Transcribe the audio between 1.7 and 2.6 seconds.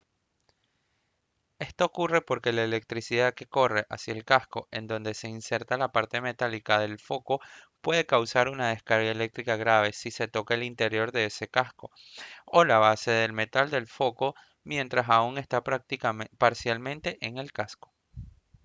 ocurre porque